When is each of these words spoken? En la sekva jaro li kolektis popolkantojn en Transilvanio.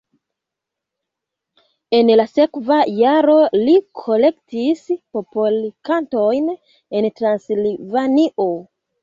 En 1.97 2.09
la 2.19 2.25
sekva 2.29 2.77
jaro 3.01 3.35
li 3.67 3.75
kolektis 4.01 4.81
popolkantojn 5.19 6.49
en 7.03 7.11
Transilvanio. 7.23 8.51